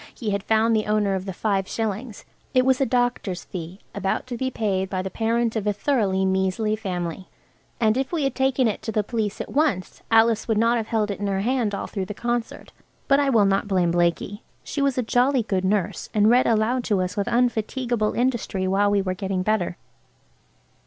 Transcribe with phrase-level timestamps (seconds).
[0.15, 2.25] He had found the owner of the five shillings.
[2.55, 6.25] It was a doctor's fee, about to be paid by the parent of a thoroughly
[6.25, 7.27] measly family.
[7.79, 10.87] And if we had taken it to the police at once Alice would not have
[10.87, 14.39] held it in her hand all through the concert–but I will not blame Blakie.
[14.63, 18.89] She was a jolly good nurse, and read aloud to us with unfatiguable industry while
[18.89, 19.77] we were getting better.